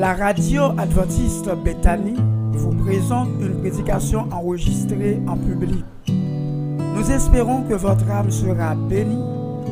[0.00, 2.14] La radio adventiste Bethany
[2.52, 5.84] vous présente une prédication enregistrée en public.
[6.08, 9.22] Nous espérons que votre âme sera bénie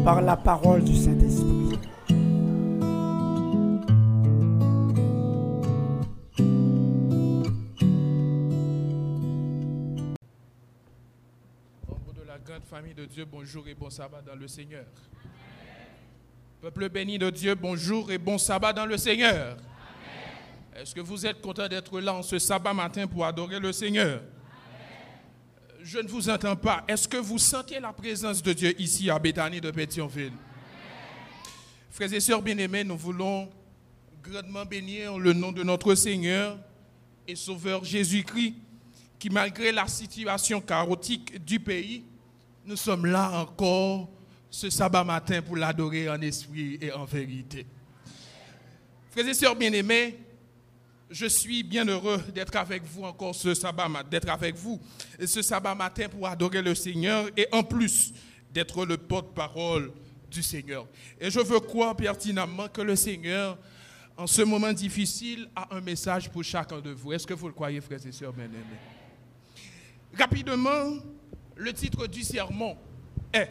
[0.05, 1.79] par la parole du Saint-Esprit.
[11.89, 14.85] Membres de la grande famille de Dieu, bonjour et bon sabbat dans le Seigneur.
[16.61, 19.57] Peuple béni de Dieu, bonjour et bon sabbat dans le Seigneur.
[20.81, 24.23] Est-ce que vous êtes content d'être là en ce sabbat matin pour adorer le Seigneur?
[25.83, 26.85] Je ne vous entends pas.
[26.87, 30.35] Est-ce que vous sentez la présence de Dieu ici à Béthanie de Pétionville?
[31.91, 33.51] Frères et sœurs bien-aimés, nous voulons
[34.23, 36.57] grandement bénir le nom de notre Seigneur
[37.27, 38.55] et Sauveur Jésus-Christ,
[39.19, 42.05] qui malgré la situation chaotique du pays,
[42.65, 44.09] nous sommes là encore
[44.49, 47.67] ce sabbat matin pour l'adorer en esprit et en vérité.
[49.11, 50.21] Frères et sœurs bien-aimés,
[51.11, 54.81] je suis bien heureux d'être avec vous encore ce sabbat, d'être avec vous
[55.25, 58.13] ce sabbat matin pour adorer le Seigneur et en plus
[58.53, 59.93] d'être le porte-parole
[60.31, 60.87] du Seigneur.
[61.21, 63.59] Et je veux croire pertinemment que le Seigneur,
[64.17, 67.13] en ce moment difficile, a un message pour chacun de vous.
[67.13, 68.59] Est-ce que vous le croyez, frères et sœurs bien-aimés?
[70.19, 70.97] Rapidement,
[71.57, 72.77] le titre du sermon
[73.33, 73.51] est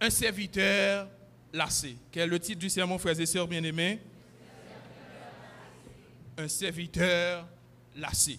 [0.00, 1.08] Un serviteur
[1.52, 1.96] lassé.
[2.12, 4.00] Quel est le titre du sermon, frères et sœurs bien-aimés?
[6.38, 7.48] Un serviteur
[7.96, 8.38] lassé.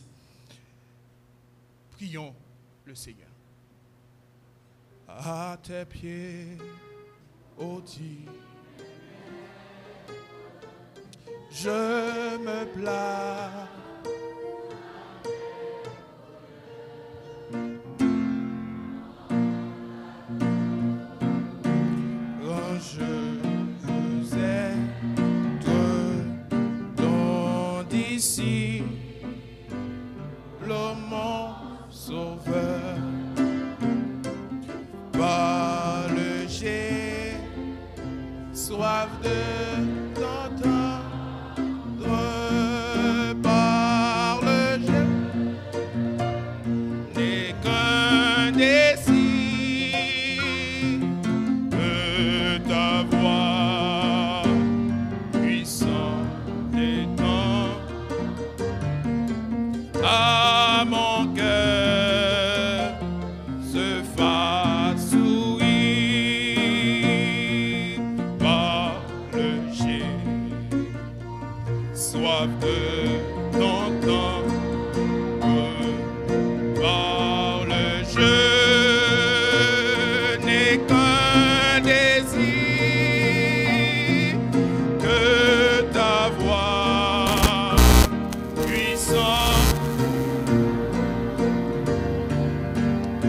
[1.92, 2.34] Prions
[2.86, 3.28] le Seigneur.
[5.06, 6.58] À tes pieds,
[7.58, 8.32] ô Dieu,
[11.52, 13.89] je me place.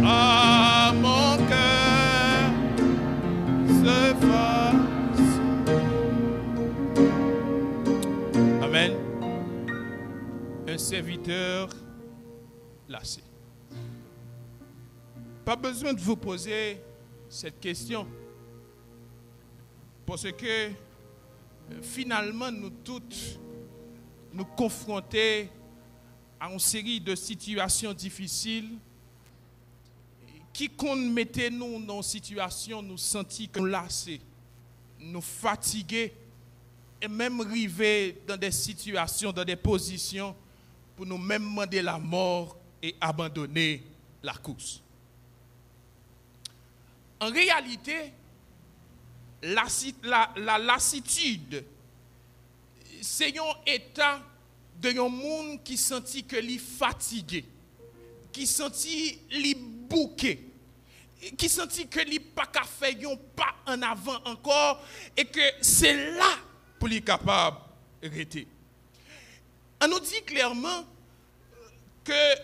[0.04, 2.50] À mon cœur
[3.68, 5.40] se fasse.
[8.62, 8.92] Amen.
[10.68, 11.68] Un serviteur
[12.88, 13.22] lassé.
[15.44, 16.80] Pas besoin de vous poser
[17.28, 18.06] cette question.
[20.06, 20.70] Parce que euh,
[21.82, 23.38] finalement, nous toutes
[24.32, 25.50] nous confronter
[26.38, 28.78] à une série de situations difficiles
[30.60, 34.20] qui compte mettait nous dans une situation, nous sentis que nous lassés,
[34.98, 36.12] nous fatigués
[37.00, 40.36] et même arriver dans des situations, dans des positions
[40.96, 43.82] pour nous même demander la mort et abandonner
[44.22, 44.82] la course.
[47.20, 48.12] En réalité,
[49.42, 49.64] la,
[50.02, 51.64] la- la lassitude,
[53.00, 54.20] c'est un état
[54.78, 57.46] de un monde qui sentit que li fatigué,
[58.30, 60.48] qui sentit li bouqué,
[61.36, 64.82] qui sentit que li pas qu'à faire un pas en avant encore
[65.16, 66.38] et que c'est là
[66.78, 67.58] pour lui capable
[68.02, 68.46] de.
[69.82, 70.84] On nous dit clairement
[72.04, 72.34] que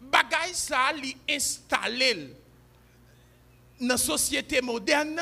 [0.00, 2.34] bagay ça li installé
[3.80, 5.20] dans la société moderne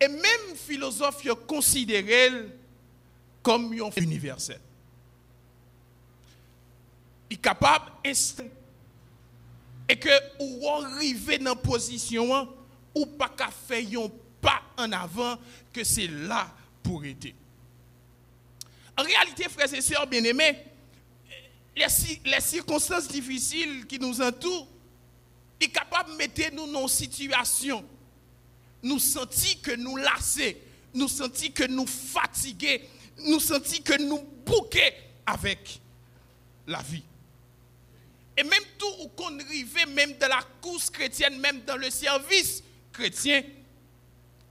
[0.00, 2.30] et même philosophe considéré
[3.42, 4.60] comme un universel.
[7.30, 8.44] Il capable d'instant
[9.88, 10.08] et que
[10.40, 12.48] ou arriver dans position
[12.94, 14.10] ou pas qu'à faire un
[14.40, 15.38] pas en avant
[15.72, 16.52] que c'est là
[16.82, 17.34] pour aider.
[18.96, 20.56] En réalité, frères et sœurs bien-aimés,
[21.76, 24.66] les, ci- les circonstances difficiles qui nous entourent,
[25.60, 27.84] est capable de mettre nous dans une situation,
[28.82, 30.62] nous sentir que nous lassés,
[30.94, 32.88] nous sentis que nous fatigués,
[33.24, 34.92] nous sentis que nous bouqués
[35.26, 35.80] avec
[36.66, 37.02] la vie.
[38.36, 42.62] Et même tout où qu'on arrivait, même dans la course chrétienne, même dans le service
[42.92, 43.42] chrétien,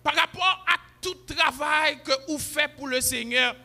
[0.03, 3.55] par rapport à tout travail que vous faites pour le Seigneur,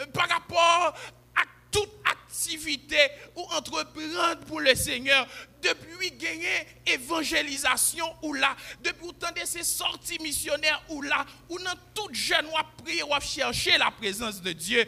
[0.00, 0.94] euh, par rapport
[1.36, 2.98] à toute activité
[3.36, 5.26] ou entreprendre pour le Seigneur,
[5.62, 11.74] depuis gagner évangélisation ou là, depuis autant de ces sorties missionnaires ou là, ou dans
[11.94, 14.84] toute jeune ou prier ou chercher la présence de Dieu.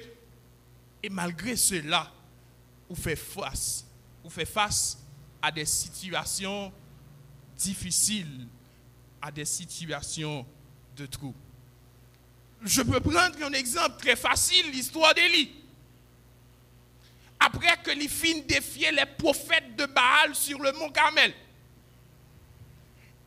[1.03, 2.13] Et malgré cela,
[2.89, 3.86] vous faites face,
[4.27, 4.99] vous fait face
[5.41, 6.73] à des situations
[7.57, 8.49] difficiles,
[9.23, 10.45] à des situations
[10.97, 11.33] de trou.
[12.65, 15.53] Je peux prendre un exemple très facile, l'histoire d'Élie.
[17.39, 21.33] Après que les filles défiaient les prophètes de Baal sur le mont Carmel.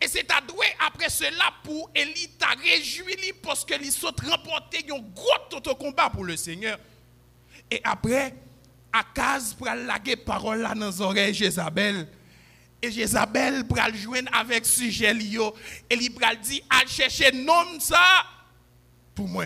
[0.01, 3.91] Et c'est adoué après cela pour Élie t'a réjoui parce que les
[4.29, 6.77] remporté un gros combat pour le Seigneur.
[7.71, 8.35] Et après,
[8.91, 12.07] Akaz pral laguer parole là dans les oreilles Jézabel.
[12.81, 15.13] Et Jézabel pral joindre avec sujet.
[15.13, 18.25] Et il pral dit, à chercher nom ça
[19.13, 19.45] pour moi.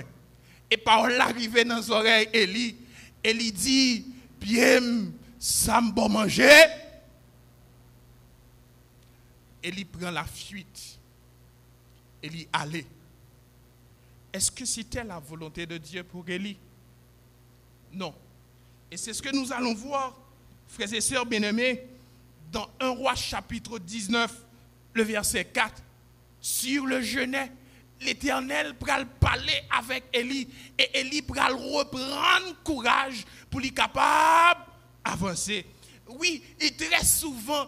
[0.69, 2.78] Et parole arrive dans les oreilles Eli.
[3.24, 4.06] Eli dit,
[4.40, 6.66] bien, ça me bon manger.
[9.62, 11.00] Eli prend la fuite.
[12.22, 12.86] Eli allait.
[14.31, 16.57] Est-ce que c'était la volonté de Dieu pour Eli?
[17.92, 18.13] Non.
[18.94, 20.16] Et c'est ce que nous allons voir,
[20.68, 21.81] frères et sœurs bien-aimés,
[22.51, 24.31] dans 1 roi chapitre 19,
[24.94, 25.81] le verset 4.
[26.40, 27.36] Sur le jeûne,
[28.01, 30.48] l'Éternel pral parler avec Élie
[30.78, 34.62] et Élie pral reprendre courage pour lui capable
[35.04, 35.66] avancer.
[36.07, 37.66] Oui, et très souvent,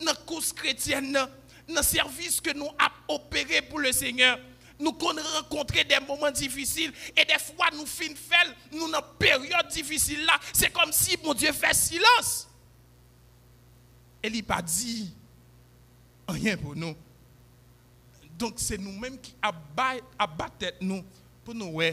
[0.00, 1.28] dans la course chrétienne, dans
[1.68, 4.38] le service que nous avons opéré pour le Seigneur,
[4.78, 8.18] nous rencontrons des moments difficiles et des fois nous finissons
[8.72, 12.48] nous dans une période difficile là, c'est comme si mon Dieu fait silence.
[14.22, 15.12] Et il n'a pas dit
[16.28, 16.94] rien pour nous.
[18.38, 21.04] Donc c'est nous-mêmes qui abattons nous
[21.44, 21.92] pour nous voir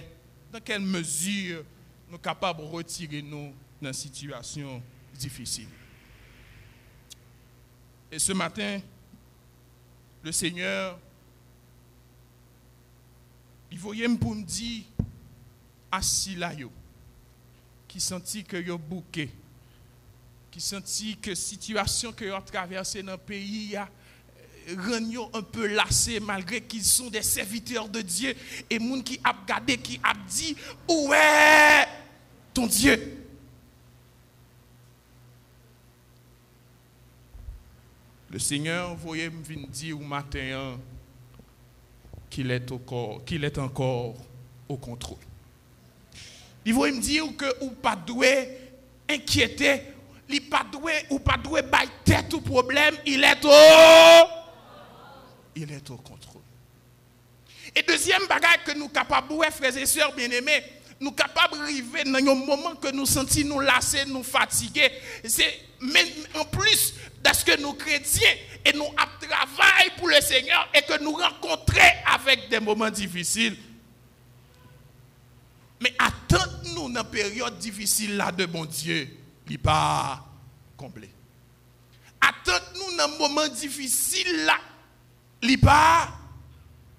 [0.52, 1.64] dans quelle mesure
[2.08, 4.82] nous sommes capables de retirer nous dans une situation
[5.14, 5.68] difficile.
[8.12, 8.80] Et ce matin,
[10.24, 11.00] le Seigneur
[13.72, 14.84] il voyait pour me dire,
[15.92, 16.52] assis là,
[17.88, 19.30] qui sentit que yo bouqué,
[20.52, 23.90] qui sentit que situation que yo traversé dans le pays a
[24.70, 28.36] euh, un peu lassé malgré qu'ils sont des serviteurs de Dieu.
[28.70, 30.56] Et moun qui a regardé qui a dit
[30.90, 31.88] où est
[32.54, 33.26] ton Dieu?
[38.30, 40.78] Le Seigneur voyait me au matin
[42.36, 44.16] qu'il est, encore
[44.68, 45.18] au contrôle.
[46.66, 48.58] Il veut me dire que ou pas doué
[49.10, 49.84] inquiéter,
[50.28, 54.28] il pas doué ou pas doué bailler tête au problème, il est au
[55.56, 56.42] il est au contrôle.
[57.74, 60.62] Et deuxième bagage que nous capables frères et sœurs bien-aimés,
[61.00, 64.92] nous capables d'arriver dans un moment que nous sentons nous lassés, nous fatigués,
[65.26, 65.62] c'est
[66.34, 66.94] en plus
[67.24, 68.34] de ce que nous chrétiens
[68.64, 68.86] et nous
[69.20, 71.80] travaillons pour le Seigneur et que nous rencontrons
[72.14, 73.58] avec des moments difficiles.
[75.82, 79.08] Mais attendons-nous dans une période difficile là de mon Dieu,
[79.48, 80.25] il n'est pas
[80.78, 81.10] comblé.
[82.22, 84.58] Attendons-nous dans un moment difficile là,
[85.42, 86.10] il n'est pas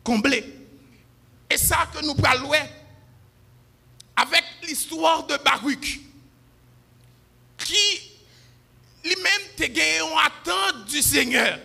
[0.04, 0.44] comblé.
[1.48, 2.52] Et ça que nous parlons
[4.66, 6.00] l'histoire de Baruch,
[7.58, 8.00] qui
[9.04, 11.58] lui-même te gagné en attente du Seigneur.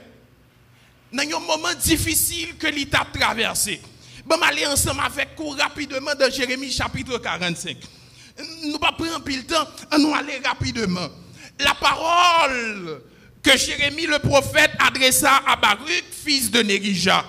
[1.12, 3.82] Dans un moment difficile que l'État a traversé.
[4.26, 7.78] Bon, aller ensemble avec vous rapidement dans Jérémie chapitre 45.
[8.64, 9.68] Nous pas prendre le temps,
[10.00, 11.10] nous aller rapidement.
[11.60, 13.02] La parole
[13.44, 17.26] que Jérémie le prophète adressa à Baruch, fils de Nérija,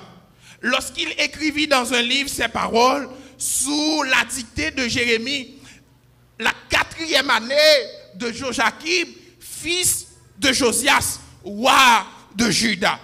[0.60, 5.56] lorsqu'il écrivit dans un livre ces paroles sous la dictée de Jérémie,
[6.42, 7.54] la quatrième année
[8.14, 9.06] de Joachim,
[9.40, 10.08] fils
[10.38, 12.98] de Josias, roi de Juda.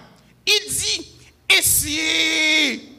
[0.45, 1.11] Il dit,
[1.57, 2.89] et si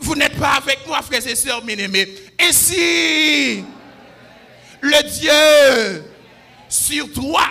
[0.00, 2.08] vous n'êtes pas avec moi, frères et sœurs bien-aimés,
[2.38, 3.64] et si
[4.80, 6.04] le Dieu
[6.68, 7.44] sur toi,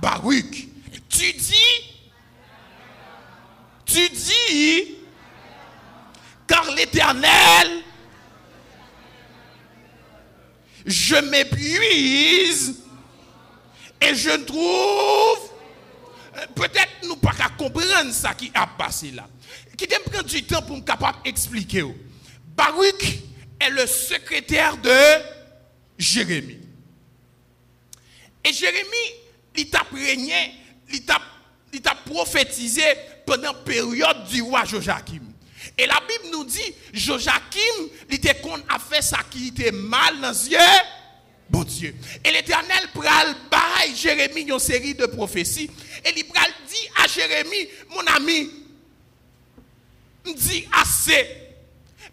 [0.00, 0.68] Baruch,
[1.08, 1.54] tu dis,
[3.84, 4.96] tu dis,
[6.46, 7.82] car l'Éternel,
[10.86, 12.76] je m'épuise
[14.00, 15.50] et je trouve,
[16.54, 19.26] peut-être nous pas comprendre ça qui a passé là.
[19.76, 21.84] Qui me prendre du temps pour me capable d'expliquer.
[22.56, 23.18] Baruch
[23.60, 24.90] est le secrétaire de
[25.98, 26.58] Jérémie.
[28.44, 29.12] Et Jérémie,
[29.56, 30.54] il t'a régné,
[30.92, 32.82] il t'a prophétisé
[33.26, 35.25] pendant la période du roi Joachim.
[35.78, 40.30] Et la Bible nous dit, Joachim, il était a fait ça qui était mal dans
[40.30, 40.58] les yeux.
[41.50, 41.94] Bon Dieu.
[42.24, 45.70] Et l'Éternel pral bail Jérémie une série de prophéties.
[46.04, 48.50] Et il pral dit à Jérémie, mon ami,
[50.34, 51.28] dit assez.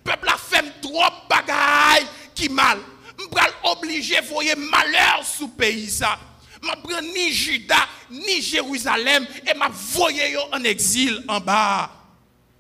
[0.04, 2.06] Peuple a fait trop bagaille
[2.36, 2.80] qui mal.
[3.18, 6.20] Je pral obligé voyer malheur sous pays ça.
[6.62, 11.90] Prends ni Juda ni Jérusalem et m'a voyé en exil en bas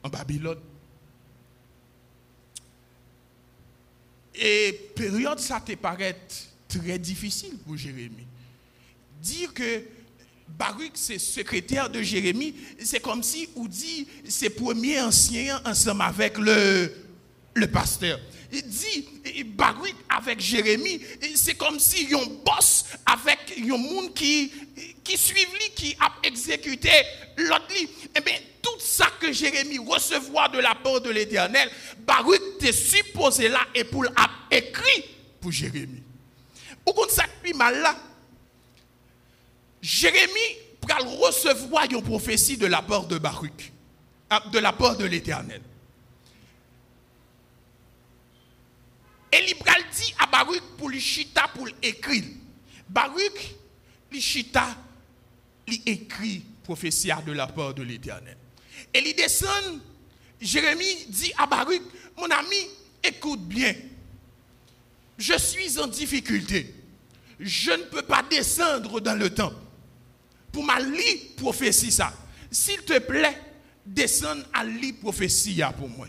[0.03, 0.59] en Babylone.
[4.35, 6.17] Et période ça te paraît
[6.67, 8.27] très difficile pour Jérémie.
[9.21, 9.83] Dire que
[10.47, 16.37] Baruch, c'est secrétaire de Jérémie, c'est comme si on dit c'est premier ancien ensemble avec
[16.37, 16.91] le,
[17.53, 18.19] le pasteur.
[18.51, 21.01] Il dit Baruch avec Jérémie,
[21.43, 24.49] c'est comme si un boss avec un monde qui,
[25.03, 26.89] qui suit lui, qui a exécuté
[27.35, 27.65] l'autre.
[28.15, 31.69] Eh bien, tout ça que Jérémie recevoir de la part de l'Éternel,
[31.99, 34.05] Baruch est supposé là et pour
[34.49, 35.03] écrit
[35.41, 36.01] pour Jérémie.
[36.87, 37.97] Ou contre ça mal là,
[39.81, 40.57] Jérémie
[40.87, 43.73] va recevoir une prophétie de la part de Baruch,
[44.29, 45.61] ah, de la part de l'Éternel.
[49.33, 52.23] Et il dit à Baruch pour chita pour l'écrire.
[52.87, 53.55] Baruch,
[54.11, 54.77] le chita,
[55.85, 58.37] écrit prophétie de la part de l'Éternel.
[58.93, 59.81] Et il descend,
[60.39, 61.81] Jérémie dit à Baruch,
[62.15, 62.67] mon ami,
[63.03, 63.73] écoute bien
[65.17, 66.73] je suis en difficulté.
[67.39, 69.53] Je ne peux pas descendre dans le temps.
[70.51, 71.97] Pour ma lit prophétie.
[72.51, 73.39] S'il te plaît,
[73.85, 76.07] descends à lit prophétie pour moi.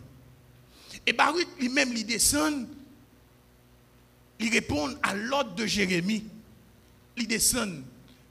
[1.06, 2.66] Et Baruch lui-même il descend,
[4.38, 6.24] il répond à l'ordre de Jérémie.
[7.16, 7.84] Il descend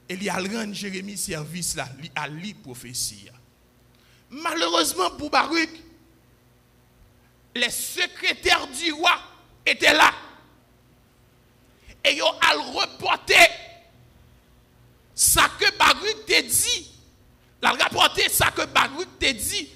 [0.08, 3.28] et il a rendre Jérémie service là, il a lit prophétie.
[4.30, 5.70] Malheureusement pour Baruch,
[7.54, 9.16] les secrétaires du roi
[9.64, 10.12] étaient là
[12.04, 13.48] et yo al reporter
[15.14, 16.90] ça que Baruch te dit.
[17.62, 19.70] La rapporter ça que Baruch te dit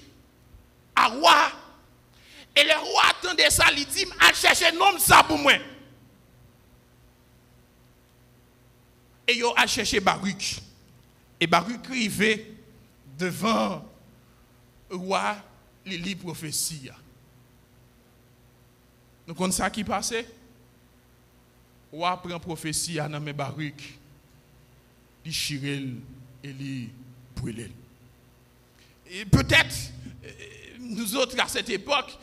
[0.94, 1.52] à roi.
[2.54, 5.52] Et le roi attendait ça, il dit, à chercher nom ça pour moi.
[9.28, 10.60] Et yo a cherché Baruch.
[11.38, 12.50] Et Baruch arrivait
[13.16, 13.84] devant
[14.90, 15.36] le roi,
[15.84, 16.88] les lit prophétie.
[19.26, 20.26] Nous connaissons ça qui passait?
[21.92, 23.98] ou après prophétie à Namé Baruch,
[25.24, 25.96] il chirel
[26.44, 26.88] et il
[27.34, 27.70] brûle.
[29.10, 29.74] Et peut-être,
[30.24, 30.30] euh,
[30.80, 32.18] nous autres à cette époque,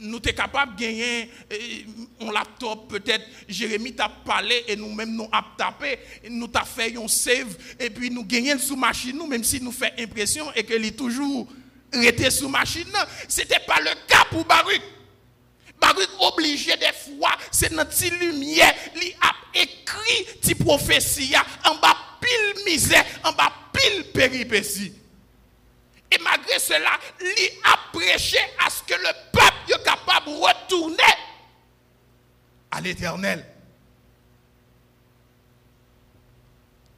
[0.00, 1.30] nous sommes capables de gagner
[2.20, 5.98] un laptop, peut-être Jérémie t'a parlé et nous-mêmes nous avons tapé,
[6.30, 9.72] nous avons fait un save et puis nous gagnons sous machine, nous, même si nous
[9.72, 11.48] fait impression et qu'il est toujours
[11.92, 12.84] resté sous machine.
[13.28, 14.82] Ce n'était pas le cas pour Baruch.
[15.80, 22.64] Baruch obligé des fois, c'est notre lumière, il a écrit ti prophétie en bas pile
[22.64, 24.92] misère, en bas pile péripétie.
[26.10, 31.14] Et malgré cela, il a prêché à ce que le peuple soit capable de retourner
[32.70, 33.44] à l'éternel.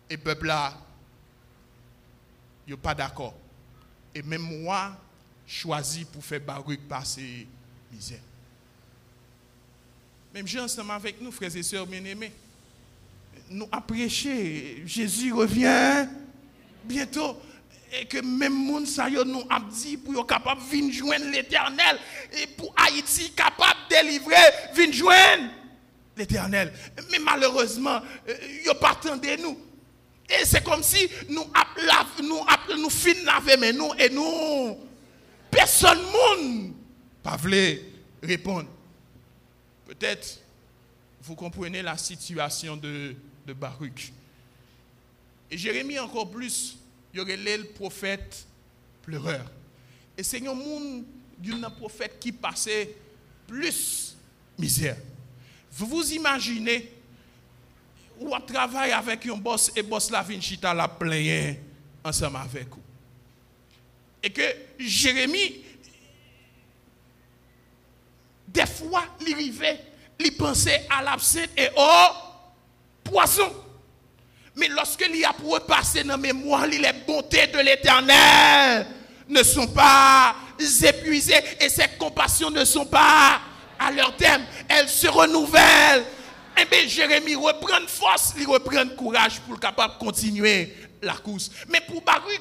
[0.09, 0.75] Et le peuple là,
[2.67, 3.35] il n'est pas d'accord.
[4.15, 4.97] Et même moi,
[5.47, 7.47] choisi pour faire Baruch passer
[7.93, 8.21] misère.
[10.33, 12.33] Même j'ai ensemble avec nous, frères et sœurs bien-aimés.
[13.49, 14.31] Nous apprécions.
[14.87, 16.09] Jésus revient
[16.85, 17.37] bientôt.
[17.92, 21.99] Et que même monde ça nous a dit pour être capable de venir joindre l'éternel.
[22.40, 24.37] Et pour Haïti capable de délivrer,
[24.75, 25.50] venir joindre
[26.16, 26.73] l'éternel.
[27.11, 29.59] Mais malheureusement, euh, pas de nous.
[30.28, 31.44] Et c'est comme si nous
[32.23, 32.44] nous,
[32.78, 34.78] nous laver mais nous et nous
[35.50, 36.73] personne monde
[37.23, 37.37] pas
[38.23, 38.68] répondre.
[39.87, 40.40] Peut-être
[41.23, 43.14] vous comprenez la situation de,
[43.47, 44.12] de Baruch.
[45.50, 46.78] Et Jérémie encore plus,
[47.12, 48.47] il y aurait le prophète
[49.02, 49.45] pleureur.
[50.17, 51.05] Et c'est un monde
[51.79, 52.95] prophète qui passait
[53.47, 54.17] plus
[54.59, 54.97] misère.
[55.73, 56.93] Vous vous imaginez,
[58.19, 61.55] ou on travaille avec un boss et boss la vinchita la plein
[62.05, 62.83] ensemble avec vous.
[64.23, 64.43] Et que
[64.79, 65.64] Jérémie
[68.52, 69.81] des fois, il arrivait,
[70.19, 73.49] il pensait à l'absinthe et au poisson.
[74.57, 78.87] Mais lorsque il a passer dans la mémoire, les bontés de l'éternel
[79.28, 80.35] ne sont pas
[80.83, 83.40] épuisées et ces compassions ne sont pas
[83.78, 84.42] à leur terme.
[84.69, 86.04] Elles se renouvellent.
[86.61, 91.50] Eh bien, Jérémie reprend force, il reprend courage pour capable continuer la course.
[91.69, 92.40] Mais pour Baruch,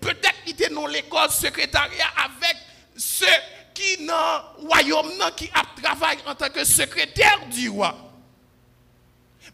[0.00, 2.56] peut-être qu'il était dans l'école secrétariat avec
[2.96, 3.26] ceux
[3.74, 4.14] qui dans
[4.58, 5.50] le royaume qui
[5.82, 7.94] travaillent en tant que secrétaire du roi.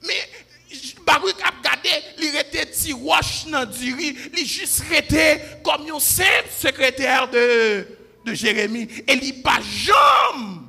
[0.03, 0.29] Mais
[1.09, 1.89] Baruch a regardé,
[2.19, 7.87] il était petit roche dans du riz, il juste resté comme un simple secrétaire de,
[8.27, 8.87] Jérémie.
[9.07, 10.61] Et il pas jamais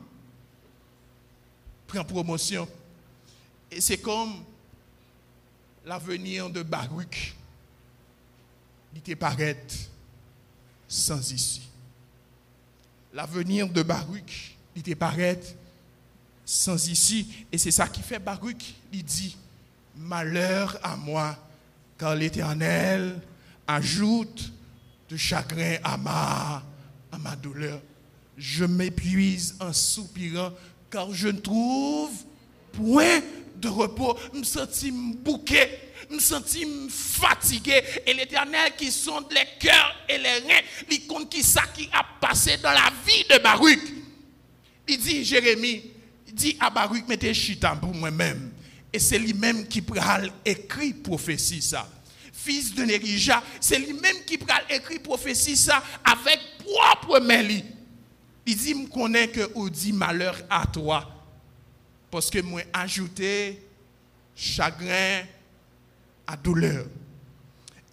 [1.86, 2.70] prend promotion.
[3.70, 4.46] Et c'est comme
[5.86, 7.36] l'avenir de Baruch.
[8.96, 9.62] Il te paraît
[10.88, 11.64] sans issue.
[13.14, 15.42] L'avenir de Baruch, il te paraît
[16.46, 17.26] sans issue.
[17.52, 18.76] Et c'est ça qui fait Baruch.
[18.94, 19.36] Il dit,
[19.96, 21.38] malheur à moi,
[21.98, 23.20] car l'Éternel
[23.68, 24.52] ajoute
[25.10, 27.82] de chagrin à ma, douleur.
[28.38, 30.52] Je m'épuise en soupirant,
[30.90, 32.12] car je ne trouve
[32.72, 33.20] point
[33.58, 34.18] de repos.
[34.34, 34.86] Je me sens
[35.24, 36.44] bouquet, je me sens
[36.90, 37.84] fatigué.
[38.06, 42.04] Et l'Éternel qui sonde les cœurs et les reins, il compte qui ça qui a
[42.20, 43.80] passé dans la vie de Baruch.
[44.88, 45.84] Il dit, Jérémie,
[46.28, 48.49] il dit à Baruch, mettez chita pour moi-même.
[48.92, 51.88] Et c'est lui-même qui pral écrit prophétie ça.
[52.34, 57.48] Fils de Nérija, c'est lui-même qui pral écrit prophétie ça avec propre main.
[58.46, 61.08] Il dit, me connaît que ou dit malheur à toi.
[62.10, 63.62] Parce que moi ajouté
[64.36, 65.24] chagrin
[66.26, 66.88] à douleur.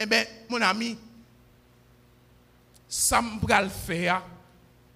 [0.00, 0.96] Eh bien, mon ami,
[2.88, 4.22] ça me pral faire,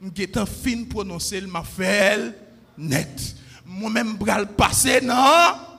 [0.00, 2.34] je fin prononcer ma fait
[2.78, 3.34] net.
[3.66, 5.69] Moi-même, je passer, non?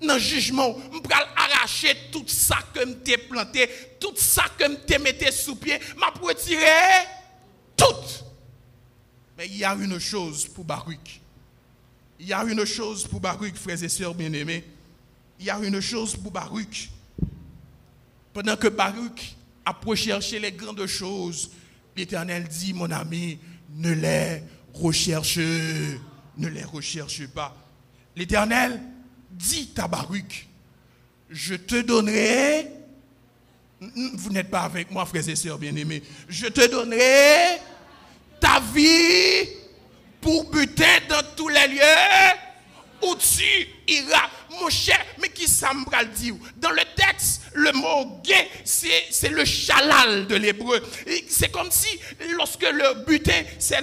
[0.00, 4.64] Dans le jugement, je vais arracher tout ça que je t'ai planté, tout ça que
[4.64, 7.06] je t'ai mis sous pied, je vais retirer
[7.76, 8.24] tout.
[9.36, 11.20] Mais il y a une chose pour Baruch.
[12.18, 14.64] Il y a une chose pour Baruch, frères et sœurs bien-aimés.
[15.38, 16.90] Il y a une chose pour Baruch.
[18.32, 21.50] Pendant que Baruch a recherché les grandes choses,
[21.96, 23.38] l'Éternel dit, mon ami,
[23.74, 24.42] ne les
[24.74, 27.56] recherche, ne les recherche pas.
[28.16, 28.80] L'Éternel
[29.30, 30.46] dit à Baruch,
[31.30, 32.70] je te donnerai,
[34.14, 37.60] vous n'êtes pas avec moi, frères et sœurs bien-aimés, je te donnerai
[38.40, 39.48] ta vie
[40.20, 42.38] pour buter dans tous les lieux
[43.02, 44.28] où tu iras.
[44.60, 49.44] Mon cher, mais qui ça me dit Dans le texte, le mot gay, c'est le
[49.44, 50.82] chalal de l'hébreu.
[51.28, 51.88] C'est comme si,
[52.36, 53.80] lorsque le butin, c'est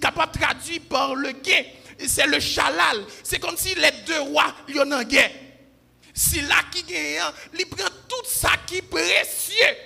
[0.00, 1.66] capable de traduire par le gay
[2.06, 3.04] c'est le chalal.
[3.22, 5.30] C'est comme si les deux rois, y en guerre.
[6.12, 7.20] Si là qui gagne,
[7.58, 9.76] il prend tout ça qui est précieux.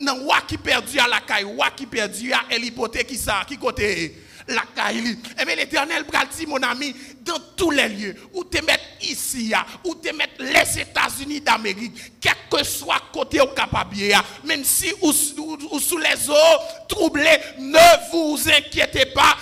[0.00, 3.56] Non, roi qui perdu à la caille, roi qui perdu à l'hypothèque qui ça, qui
[3.56, 4.16] côté
[4.48, 5.16] la caille.
[5.40, 6.04] Eh bien, l'éternel
[6.36, 9.52] dit, mon ami, dans tous les lieux, où te mettre ici,
[9.84, 15.12] où te mettre les États-Unis d'Amérique, quel que soit côté au capabier, même si ou,
[15.70, 19.36] ou sous les eaux troublées, ne vous inquiétez pas,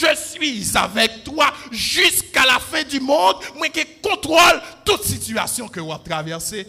[0.00, 5.80] je suis avec toi jusqu'à la fin du monde, moi qui contrôle toute situation que
[5.80, 6.66] vous traversez.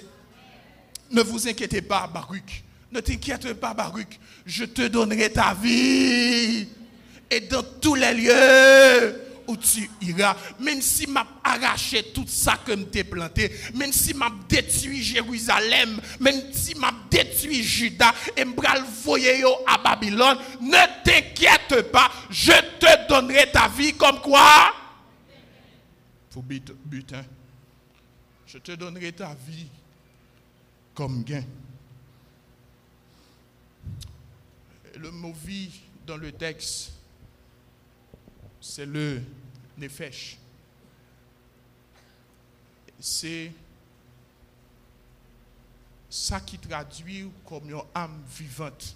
[1.11, 2.63] Ne vous inquiétez pas, Baruch.
[2.91, 4.19] Ne t'inquiète pas, Baruch.
[4.45, 6.67] Je te donnerai ta vie.
[7.29, 13.03] Et dans tous les lieux tu iras, même si m'a arraché tout ça que t'ai
[13.03, 19.77] planté, même si m'a détruit Jérusalem, même si m'a détruit Juda et m'a envoyé à
[19.77, 24.73] Babylone, ne t'inquiète pas, je te donnerai ta vie comme quoi?
[26.29, 27.23] Pour butin.
[28.47, 29.67] Je te donnerai ta vie
[30.93, 31.43] comme gain.
[34.97, 35.71] Le mot vie
[36.05, 36.91] dans le texte
[38.61, 39.21] c'est le
[39.77, 40.37] Nefesh.
[42.99, 43.51] C'est
[46.07, 48.95] ça qui traduit comme une âme vivante.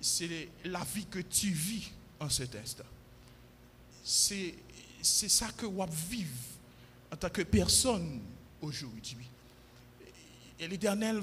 [0.00, 2.84] C'est la vie que tu vis en cet instant.
[4.02, 4.54] C'est
[5.02, 6.26] ça que tu vis
[7.12, 8.20] en tant que personne
[8.62, 9.28] aujourd'hui.
[10.58, 11.20] Et l'Éternel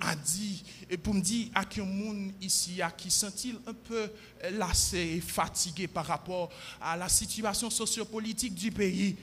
[0.00, 4.10] a dit, et pour me dire à qui monde ici, à qui sent-il un peu
[4.52, 9.16] lassé et fatigué par rapport à la situation sociopolitique du pays,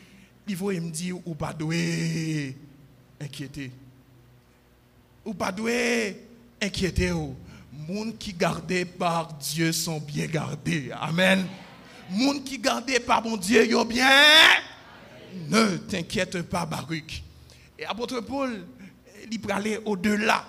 [0.48, 2.58] il voyait me dire, ou pas doué
[3.20, 3.72] inquiéter.
[5.24, 6.26] Ou pas doué
[6.60, 7.14] inquiéter.
[7.72, 10.92] Monde qui gardé par Dieu sont bien gardés.
[11.00, 11.46] Amen.
[12.10, 14.10] Monde qui gardé par mon Dieu, yo bien.
[15.48, 17.24] Ne t'inquiète pas, Baruch.
[17.80, 18.66] Et apôtre Paul,
[19.32, 20.46] il aller au-delà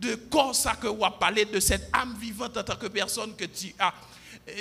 [0.00, 3.44] de corps ça que vous parlé de cette âme vivante en tant que personne que
[3.44, 3.94] tu as.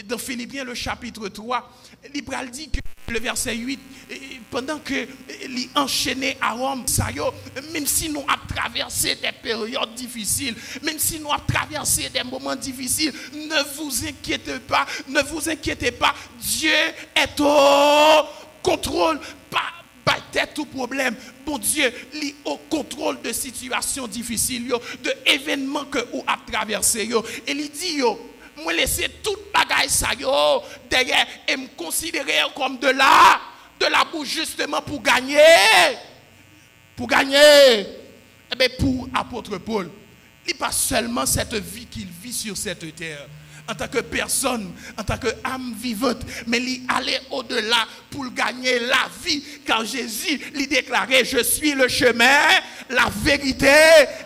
[0.06, 1.69] Dans Philippiens, le chapitre 3,
[2.13, 2.80] Libral dit que
[3.12, 3.80] le verset 8,
[4.50, 7.08] pendant que les enchaîné à Rome, ça
[7.74, 12.56] même si nous avons traversé des périodes difficiles, même si nous avons traversé des moments
[12.56, 16.72] difficiles, ne vous inquiétez pas, ne vous inquiétez pas, Dieu
[17.15, 18.26] est au
[18.62, 19.19] contrôle,
[20.32, 21.16] tête tout problème.
[21.46, 24.68] Bon Dieu, est au contrôle de situations difficiles,
[25.04, 27.10] de événements que vous avez traversé.
[27.48, 28.20] Et il dit, yo,
[28.62, 30.10] moi laisser toute bagaille ça
[30.89, 33.39] derrière et me considérer comme de là,
[33.80, 35.38] de la bouche justement pour gagner.
[36.96, 37.86] Pour gagner.
[38.52, 39.89] Eh bien, pour apôtre Paul,
[40.48, 43.28] il pas seulement cette vie qu'il vit sur cette terre
[43.69, 49.08] en tant que personne, en tant qu'âme vivante, mais il allait au-delà pour gagner la
[49.23, 49.43] vie.
[49.65, 52.39] Quand Jésus lui déclarait, je suis le chemin,
[52.89, 53.67] la vérité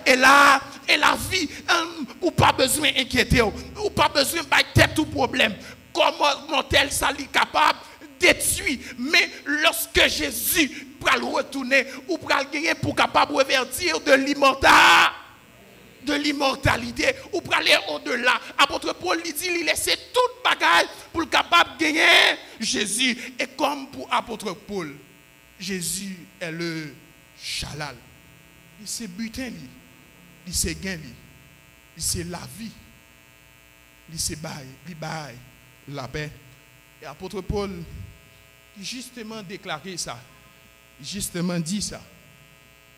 [0.06, 1.47] et la, et la vie.
[1.69, 5.54] Hum, ou pas besoin d'inquiéter, ou pas besoin de tête tout problème.
[5.93, 7.80] Comment tel ça capable?
[8.19, 8.80] Détruire.
[8.97, 14.71] Mais lorsque Jésus va le retourner, ou va le gagner pour capable revertir de l'immortal
[16.08, 18.39] de l'immortalité ou pour aller au-delà.
[18.58, 23.17] Apôtre Paul dit, il laissait toute bagage pour le capable de gagner Jésus.
[23.38, 24.96] Et comme pour apôtre Paul,
[25.60, 26.96] Jésus est le
[27.39, 27.96] chalal.
[28.80, 29.52] Il c'est butin,
[30.46, 31.00] il c'est gain,
[31.96, 32.72] il c'est la vie,
[34.12, 35.36] il c'est bail, il bail
[35.89, 36.32] la paix.
[37.02, 37.72] Et apôtre Paul,
[38.80, 40.20] justement déclaré ça,
[41.02, 42.02] justement dit ça.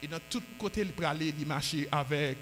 [0.02, 2.38] Et dans tout côté, il peut aller, il marcher avec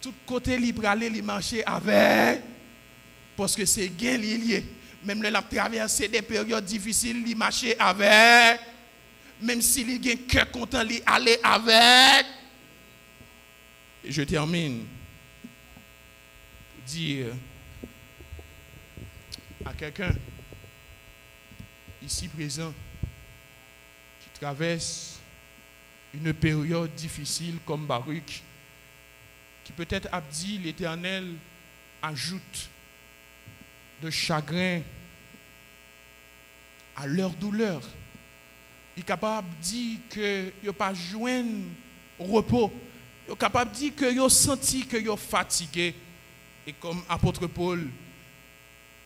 [0.00, 2.42] Tout côté libre aller, il marcher avec.
[3.36, 4.64] Parce que c'est gain lié.
[5.04, 8.60] Même le a traversé des périodes difficiles, il marcher avec.
[9.40, 12.26] Même s'il y a un cœur content, il aller avec.
[14.04, 14.86] je termine
[16.86, 17.28] dire
[19.64, 20.12] à quelqu'un
[22.02, 22.74] ici présent
[24.20, 25.11] qui traverse
[26.14, 28.42] une période difficile comme Baruch,
[29.64, 31.34] qui peut-être a dit l'Éternel
[32.02, 32.68] ajoute
[34.02, 34.82] de chagrin
[36.96, 37.80] à leur douleur.
[38.96, 41.64] Il est capable de dire que il pas joindre
[42.18, 42.72] repos.
[43.26, 45.94] Il est capable de dire que il senti que il fatigué.
[46.66, 47.88] Et comme apôtre Paul,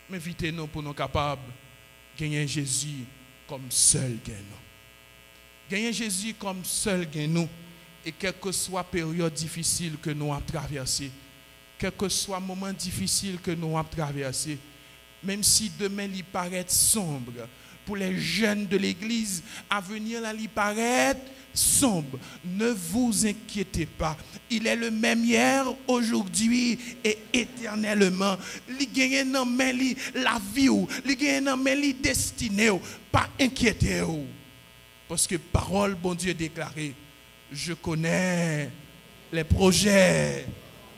[0.09, 1.41] m'invitez-nous pour nous capables
[2.17, 3.05] de gagner Jésus
[3.47, 4.66] comme seul gagnant.
[5.69, 7.49] Gagner Jésus comme seul gain nous.
[8.05, 11.11] Et quelle que soit la période difficile que nous avons traversée,
[11.77, 14.57] quel que soit le moment difficile que nous avons traversé,
[15.21, 17.33] même si demain il paraît sombre,
[17.85, 21.17] pour les jeunes de l'église, à venir là, il paraît
[21.53, 22.17] sombre.
[22.45, 24.15] Ne vous inquiétez pas.
[24.49, 28.37] Il est le même hier, aujourd'hui et éternellement.
[28.69, 29.33] Il gagne
[30.15, 30.69] la vie,
[31.05, 32.71] il gagne la destinée.
[33.11, 34.27] Pas inquiétez vous.
[35.07, 36.93] Parce que parole, bon Dieu, déclaré,
[37.51, 38.69] je connais
[39.31, 40.45] les projets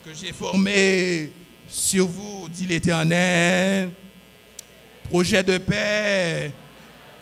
[0.04, 1.32] que j'ai formés
[1.67, 3.91] sur vous, dit l'Éternel.
[5.04, 6.52] Projet de paix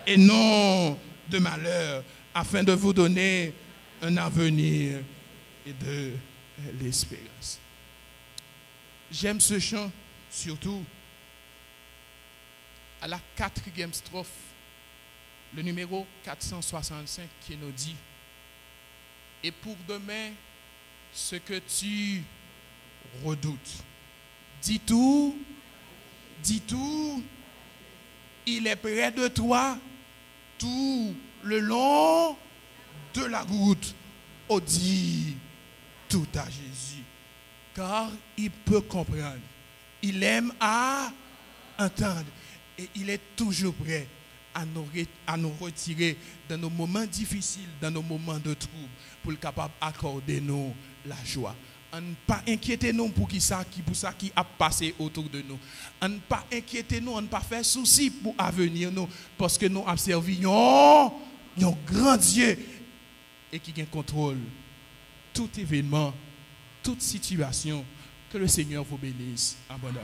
[0.05, 0.97] et non
[1.29, 3.53] de malheur, afin de vous donner
[4.01, 4.99] un avenir
[5.65, 6.11] et de
[6.81, 7.59] l'espérance.
[9.11, 9.91] J'aime ce chant,
[10.29, 10.83] surtout
[13.01, 14.27] à la quatrième strophe
[15.57, 17.95] le numéro 465 qui nous dit,
[19.43, 20.29] et pour demain,
[21.11, 22.23] ce que tu
[23.25, 23.83] redoutes.
[24.61, 25.35] Dis tout,
[26.43, 27.23] dis tout,
[28.45, 29.79] il est près de toi
[30.59, 32.37] tout le long
[33.15, 33.95] de la route.
[34.49, 35.37] Oh, dit
[36.07, 37.03] tout à Jésus,
[37.73, 39.41] car il peut comprendre.
[40.03, 41.11] Il aime à
[41.79, 42.25] entendre
[42.77, 44.07] et il est toujours prêt
[45.25, 46.17] à nous, retirer
[46.49, 48.89] dans nos moments difficiles, dans nos moments de trouble,
[49.21, 50.73] pour le capable d'accorder nous
[51.05, 51.55] la joie.
[51.93, 55.29] On ne pas inquiéter nous pour qui ça, qui pour ça qui a passé autour
[55.29, 55.57] de nous.
[56.01, 59.67] On ne pas inquiéter nous, on ne pas faire souci pour avenir nous, parce que
[59.67, 61.11] nous servi un
[61.85, 62.57] grand Dieu
[63.51, 64.39] et qui contrôle
[65.33, 66.13] tout événement,
[66.83, 67.85] toute situation.
[68.29, 70.03] Que le Seigneur vous bénisse abondamment.